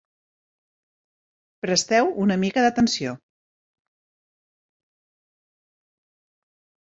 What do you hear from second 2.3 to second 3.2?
mica d'atenció.